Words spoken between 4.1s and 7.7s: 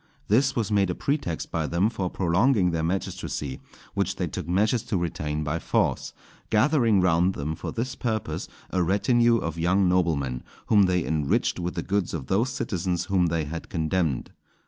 they took measures to retain by force, gathering round them